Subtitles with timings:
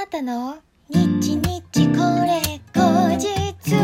[0.00, 0.58] あーたの
[0.88, 3.74] 日日これ後日。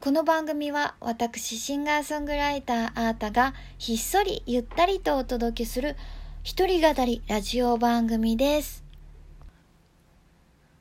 [0.00, 5.94] この番組は私シンガーソングライターあーたがひっそりゆったりとお届けする
[6.42, 8.82] 一人語りラジオ番組です。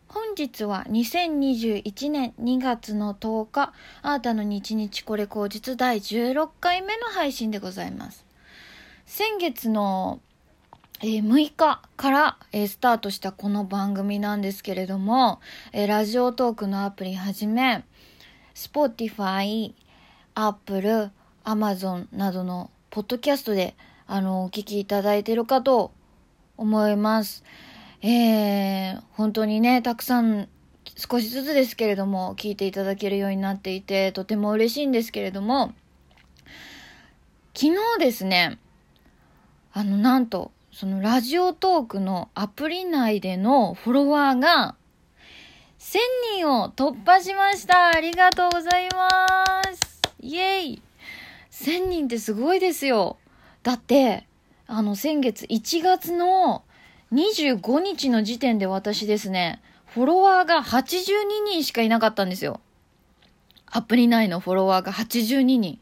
[0.08, 3.74] 本日は2021年2月の10日
[4.04, 8.24] あーたの日日これ後日第16回目の配信でございます。
[9.06, 10.22] 先月の
[11.08, 15.40] えー、6日から、えー、スタートしたこの番組なんですけれども、
[15.72, 17.84] えー、ラジオトークのアプリはじめ、
[18.55, 19.76] Spotify、
[20.34, 21.12] Apple、
[21.44, 23.76] Amazon などのポッドキャストで、
[24.08, 25.91] あの、お聞きいただいているかと
[26.58, 27.44] 思います。
[28.02, 30.50] えー、本当にね、たくさん、
[30.95, 35.76] 少しずつですけれども、聞いていただけるようになっていて、とても嬉しいんですけれども、
[37.53, 38.58] 昨日ですね、
[39.72, 44.76] あの、なんと、そのラジオトークのアプリ内でのフォロワーが
[45.80, 46.00] 1000
[46.36, 50.82] 人を突破しましたありがとうございますイエイ
[51.50, 53.16] !1000 人ってすごいですよ
[53.64, 54.28] だって、
[54.67, 56.66] あの先月1月の
[57.14, 60.92] 25日の時点で私ですね、フォロワーが82
[61.52, 62.60] 人しかいなかったんですよ。
[63.66, 65.80] アプリ内のフォロワーが82人。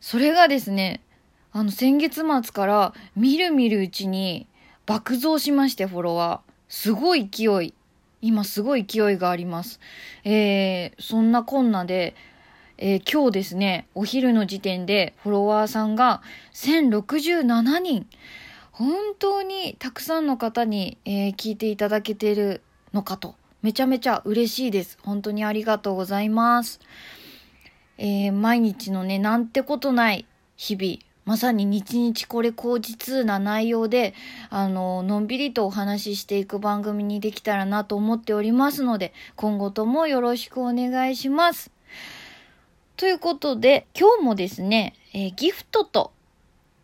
[0.00, 1.00] それがですね、
[1.52, 4.46] あの、先月末からみるみるうちに
[4.86, 6.52] 爆増しまして、フォロワー。
[6.68, 7.74] すごい勢い。
[8.22, 9.78] 今すごい勢いがあります。
[10.24, 12.14] えー、そんなこんなで、
[12.78, 16.22] えー、今日ですね、お昼の時点でフォロワーさんが
[16.54, 18.06] 1067人。
[18.70, 22.62] 本当にたくさんの方に、えー、聞いていただけてる
[22.94, 23.34] のかと。
[23.60, 24.98] めちゃめちゃ嬉しいです。
[25.02, 26.80] 本当にありがとうございます。
[27.98, 34.14] えー、毎日のね、なんてことない日々、まさに日々これ口実な内容で、
[34.50, 41.70] あの、のんびりとお話ししていく番組にできたらなと思っておりますので、今後ともよろしくお願いします。
[42.96, 46.12] ということで、今日もですね、えー、ギフトと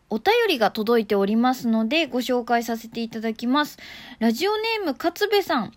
[0.09, 3.77] お便りが届いておりますので、ご紹介させていただきます。
[4.19, 5.73] ラジオネーム、勝部さん。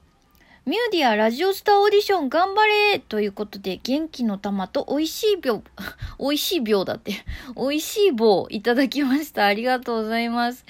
[0.64, 5.64] ミューディアラジオスターオーディション頑張れということで、元気の玉と美味しい秒、
[6.20, 7.14] 美味しい秒だって、
[7.58, 9.46] 美味しい棒いただきました。
[9.46, 10.64] ありがとうございます。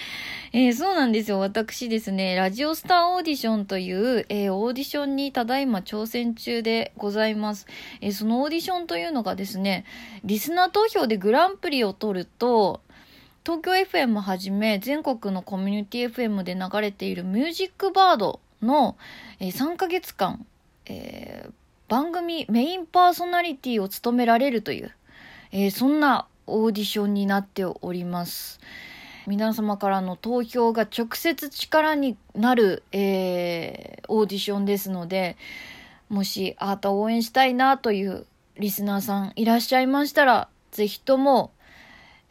[0.54, 1.40] えー、そうなんですよ。
[1.40, 7.66] 私ですね、ラジオスターオーディションという、えー、オーディションにただいま挑戦中でございます。
[8.00, 9.84] えー、そのオーディションというのがですね、
[10.24, 12.80] リスナー投票でグランプリを取ると、
[13.44, 18.96] 東京 FM はじめ全国のコミュニティ FM で流れているミュージックバードの、
[19.40, 20.46] えー、3ヶ月間、
[20.86, 21.52] えー、
[21.88, 24.92] 番組メインパーソナリティを務められるという、
[25.50, 28.60] えー、そんなオーディションになっております。
[29.26, 35.36] 皆様からの投票が直接力になる、えー、オーディションですので、
[36.08, 38.26] もしあーた応援したいなという
[38.58, 41.52] リスナーさんいらっしゃいましたら、ぜひとも、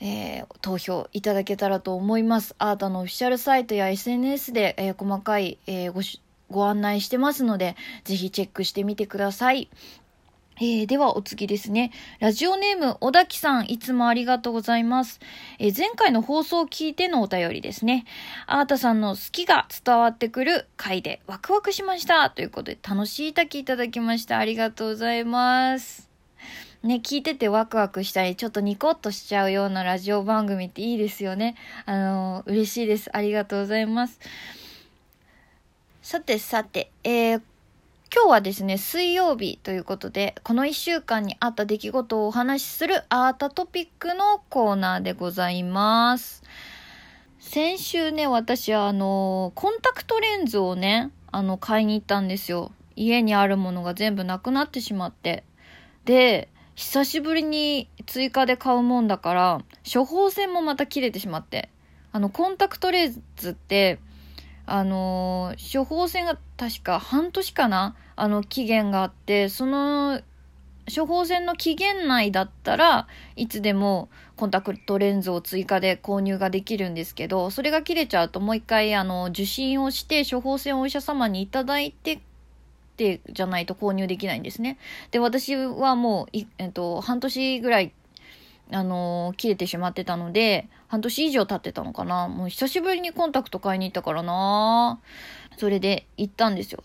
[0.01, 2.55] えー、投票いただけたらと思います。
[2.57, 6.01] アータのオフィシャルサイトや SNS で、えー、細かい、えー、ご
[6.49, 9.69] ご案内してますので、ぜひチェックしてみてください。
[10.57, 11.91] えー、ではお次ですね。
[12.19, 15.19] ラジオネーム、小滝さん、いつもありがとうございます。
[15.59, 18.05] えー、前回の放送を聞いてのお便りですね。
[18.45, 22.29] アータさんの好きが伝わってくる回でワクワクしました。
[22.29, 24.37] ということで、楽しい滝いただきました。
[24.37, 26.10] ありがとうございます。
[26.83, 31.55] ね、聞いててワクワクしたり、ちょっとニコッとしちゃうようなラジオ番組っていいですよね。
[31.85, 33.15] あの、嬉しいです。
[33.15, 34.19] ありがとうございます。
[36.01, 37.41] さてさて、えー、
[38.11, 46.41] 今日はですね、水曜日ということで、この一週間にあった出来事をお話しするアートトピックのコーナーでございます。
[47.37, 52.71] 先週ね、私はあの、コンタクトレンズをね、あの、買いに行ったんですよ。
[52.95, 55.43] 家にあるものが全部なくなってしまって。
[56.05, 56.49] で、
[56.81, 59.61] 久しぶりに追加で買うもんだから、
[59.93, 61.69] 処方箋もまた切れてしまって。
[62.11, 63.99] あの、コンタクトレンズって、
[64.65, 67.95] あのー、処方箋が確か半年かな？
[68.15, 70.21] あの、期限があって、その、
[70.93, 82.19] 処方箋の期限内だったらいつでもコンタクトレンズを追加で購入ができるんですけどそれが切れちゃうともう一回あの受診をして処方箋をお医者様にいただいて
[83.01, 84.77] てじゃないと購入できないんですね。
[85.09, 87.93] で、私はもう、えっと、半年ぐらい、
[88.71, 92.27] あのー、切れてしまってたので、半年以上経ってたのかな。
[92.27, 94.99] もう久しぶりにコンタクト買いに行ったからな
[95.57, 96.83] それで行ったんですよ。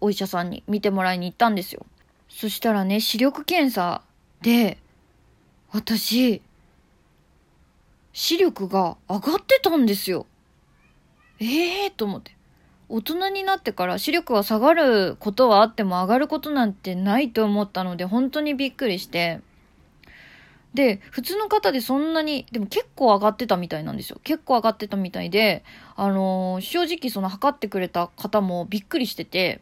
[0.00, 1.84] お医者さんに見てもらいに行ったんですよ。
[2.28, 4.02] そしたらね、視力検査
[4.40, 4.78] で、
[5.72, 6.42] 私、
[8.12, 10.26] 視力が上がってたんですよ。
[11.40, 12.36] ええー、と思って。
[12.92, 19.40] 大人になってから視力は下がることはあっても上がることなんてないと思ったので、本当にびっくりして。
[20.74, 24.20] で、普通の方でそんなに、でも結構上がってたみたいなんですよ。
[24.24, 25.64] 結構上がってたみたいで、
[25.94, 29.60] あのー、正直その測ってくれた方もびっくりしてて、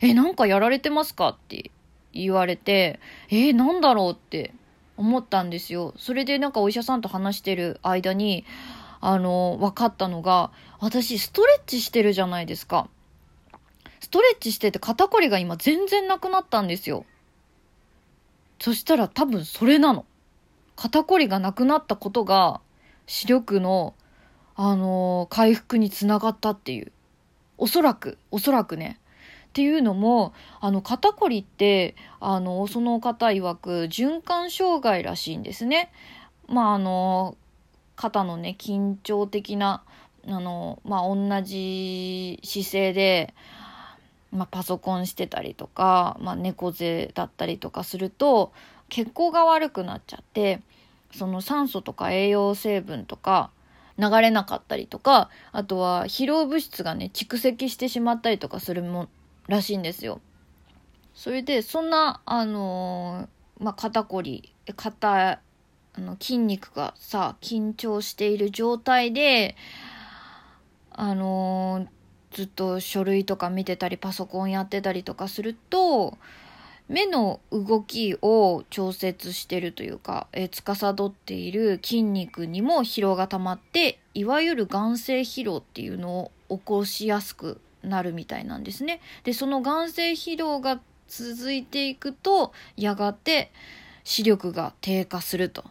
[0.00, 1.72] え、なんかやられてますかって
[2.12, 4.52] 言われて、えー、なんだろうって
[4.96, 5.94] 思ったんですよ。
[5.96, 8.44] それでなんかお医者さんと話してる間に、
[9.00, 10.50] あの、分かったのが、
[10.80, 12.88] 私ストレッチしてるじゃないですか。
[14.00, 17.04] ストレッチしてて肩こりが今全然なくなったんですよ。
[18.60, 20.04] そしたら多分それなの。
[20.76, 22.60] 肩こりがなくなったことが
[23.06, 23.94] 視力の、
[24.54, 26.92] あのー、回復につながったっていう。
[27.56, 29.00] おそらく、おそらくね。
[29.48, 35.90] っていうのも、あの、肩こりって、あの、その方曰く循環障害らしいんですね。
[36.46, 37.36] まあ、あの、
[37.98, 39.82] 肩のね、緊張的な、
[40.28, 43.34] あの、まあ、同じ姿勢で、
[44.30, 48.52] まあ、パソコンしてたりとか、まあ、猫背だったりとかすると、
[48.88, 50.60] 血行が悪くなっちゃって、
[51.12, 53.50] その酸素とか栄養成分とか、
[53.98, 59.08] 流れなかったりとか、あとは疲労物質がね、蓄積してしまったりとかするも
[59.48, 60.20] らしいんですよ。
[61.14, 65.40] それで、そんな、あのー、まあ、肩こり、肩、
[65.98, 69.56] あの、筋肉がさ、緊張している状態で、
[70.92, 76.16] あのー、ずっと書類とか見てたり、パソコンやってたりとかすると、
[76.86, 89.00] 目の動きを調節してるというか、えー、司っている筋肉にも疲労が溜まって、いわゆる眼性疲労っていうのを起こしやすくなるみたいなんですね。
[89.24, 93.50] で、その眼性疲労が続いていくと、やがて
[94.04, 95.64] 視力が低下すると。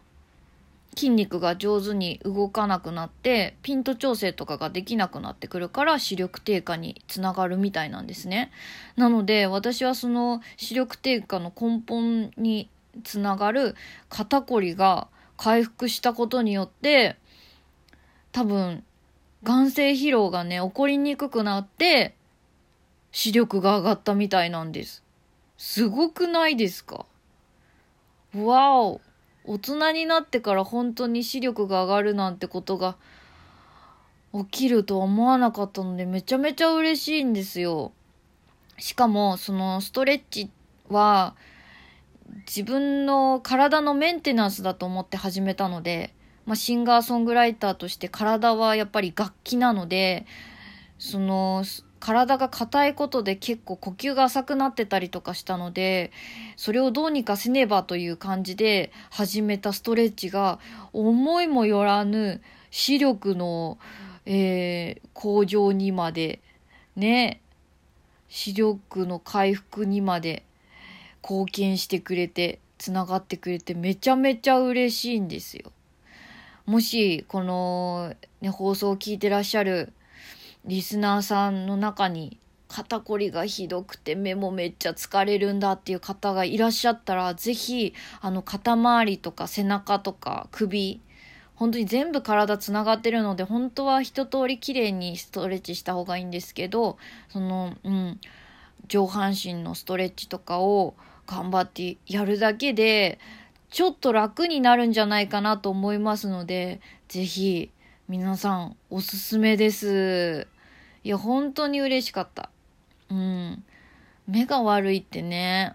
[0.98, 8.50] 筋肉が上手に動かなくなってピント調整とかができなくなってくるから視力低下につながるみたいなんですね。
[8.96, 12.68] なので私はその視力低下の根本に
[13.04, 13.76] つながる
[14.08, 15.06] 肩こりが
[15.36, 17.16] 回復したことによって
[18.32, 18.82] 多分
[19.44, 22.16] 眼性疲労がね、起こりにくくなって、
[23.12, 25.04] 視力が上がったみたいなんです。
[25.56, 27.06] すごくないですか？
[28.34, 29.00] わお
[29.48, 32.96] 大人になってから本当に視力が上がるなんてことが
[34.32, 37.92] 起きるとは思わなかったのでめちゃめちゃ嬉しいんですよ。
[38.78, 40.50] しかもそのストレッチ
[40.88, 41.34] は
[42.46, 46.14] 自分の体のメンテナンスだと思って始めたので
[46.48, 50.24] まあ、シンガーソングライターとして体はやっぱり楽器なので、
[50.98, 51.62] その、
[51.98, 56.12] 体が硬いことで結構呼吸が浅くなってたりとかしたので、
[56.56, 60.58] それをどうにかせねばという感じで始めたストレッチが、
[60.92, 62.40] 思いもよらぬ
[62.70, 63.78] 視力の、
[64.26, 66.40] えー、向上にまで、
[66.96, 67.40] ね、
[68.28, 70.44] 視力の回復にまで
[71.22, 75.72] 貢献してくれて、つながってくれてめちゃめちゃ嬉しいんですよ。
[76.64, 79.92] もし、この、ね、放送を聞いてらっしゃる
[80.68, 82.38] リスナーさんの中に、
[82.68, 91.00] 肩こりがひどくて目もめっちゃ疲れるんだっていう方がいらっしゃったら、ぜひ、あの、肩周りとか背中とか首、
[91.54, 96.98] 本当に全部体つながってるので、本当は一通り綺麗にストレッチした方がいいんですけど、
[97.30, 98.20] その、うん、
[98.88, 100.94] 上半身のストレッチとかを
[101.26, 103.18] 頑張ってやるだけで、
[103.70, 107.70] ちょっと楽になるんじゃないかなと思いますので、ぜひ
[108.06, 110.46] 皆さんおすすめです。
[111.08, 112.50] いや、本当に嬉しかった。
[113.08, 113.64] うん。
[114.26, 115.74] 目が悪いってね、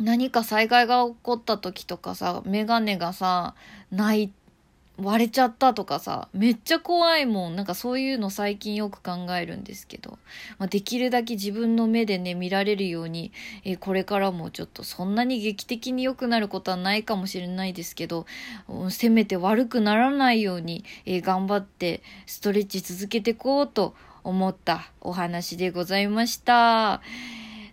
[0.00, 3.54] 何か災害が起こった時とかさ、メガネがさ、
[3.92, 4.32] ない
[5.00, 7.54] 割れちゃったとかさ、めっちゃ怖いもん。
[7.54, 10.18] なんかそういうの最近よく考えるんですけど、
[10.58, 13.30] まあ、できるだけ自分の目でね、見られるように、
[13.62, 18.26] えー、これからもちょっとそんなに劇的に良くなることはないかもしれないですけど、
[18.90, 23.94] せめて悪くならないように、えー、頑張ってストレッチ続けていこうと
[24.28, 27.00] 思ったお話でございました。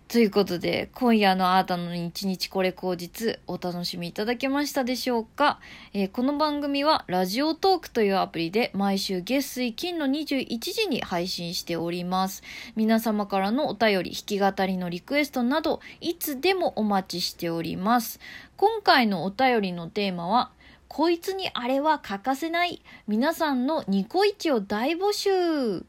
[0.08, 5.60] ということで、今夜のあなたの一日これ口実、お楽しみいただけましたでしょうか、
[5.94, 12.44] えー、この番組はラジオトークというアプリで毎週月水金の21時に配信しております。
[12.78, 18.22] 皆様からのお便り、弾き語りのリクエストなど、いつでもお待ちしております。
[18.56, 20.52] 今回のお便りのテーマは、
[20.88, 25.84] こいつにあれは欠かせない皆さんのニコイチを大募集。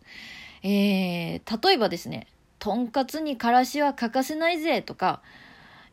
[0.68, 2.26] えー、例えばですね、
[2.58, 5.23] とんかつにからしは欠かせないぜとか、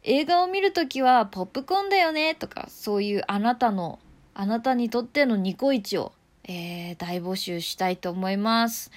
[0.01, 3.99] 映画を見るときはポップコーンだよねとか、そういうあなたの、
[4.33, 6.11] あなたにとってのニコイチを、
[6.45, 8.89] えー、大募集したいと思います。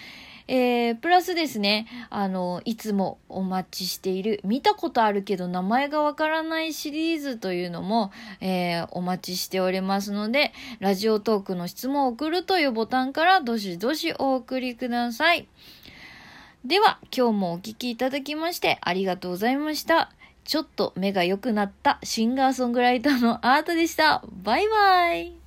[0.48, 15.48] えー、プラスですね、あの、いつもお待ちしている、見たことあるけど名前がわからないシリーズというのも、えー、お待ちしておりますので、ラジオトークの質問を送るというボタンからどしどしお送りください。
[16.64, 20.12] では、今日もお聴きいただきましてありがとうございました。
[20.44, 24.22] ちょっと目が良くなったシンガーソングライターのアートでした。
[24.44, 25.45] バイバイ。